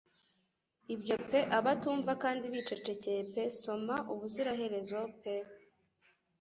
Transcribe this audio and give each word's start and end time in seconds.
Ibyo 0.93 1.15
pe 1.29 1.39
abatumva 1.57 2.11
kandi 2.23 2.45
bicecekeye 2.53 3.21
pe 3.33 3.43
soma 3.61 3.95
'ubuziraherezo 4.11 4.99
pe 5.21 5.35